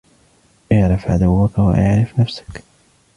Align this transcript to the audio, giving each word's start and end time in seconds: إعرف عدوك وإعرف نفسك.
إعرف 0.71 1.07
عدوك 1.11 1.59
وإعرف 1.59 2.19
نفسك. 2.19 2.63